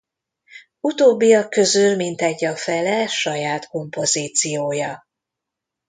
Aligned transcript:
Utóbbiak 0.79 1.49
közül 1.49 1.95
mintegy 1.95 2.45
a 2.45 2.55
fele 2.55 3.07
saját 3.07 3.67
kompozíciója. 3.67 5.07